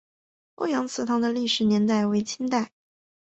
[0.55, 2.71] 欧阳氏祠堂的历史年代为清代。